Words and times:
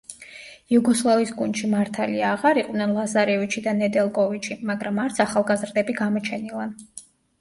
იუგოსლავიის 0.75 1.33
გუნდში 1.41 1.67
მართლია 1.73 2.31
აღარ 2.37 2.59
იყვნენ 2.61 2.95
ლაზარევიჩი 2.95 3.63
და 3.67 3.75
ნედელკოვიჩი, 3.83 4.59
მაგრამ 4.71 5.03
არც 5.05 5.23
ახალგაზრდები 5.27 5.97
გამოჩენილან. 6.01 6.77